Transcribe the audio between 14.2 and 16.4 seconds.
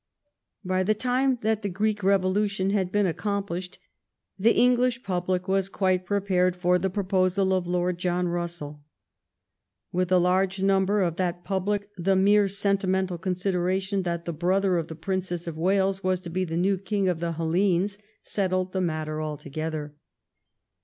the brother of the Princess of Wales was to